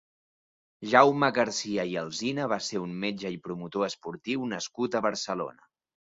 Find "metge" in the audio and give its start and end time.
3.05-3.33